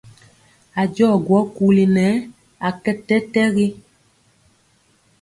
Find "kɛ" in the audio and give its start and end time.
2.83-2.91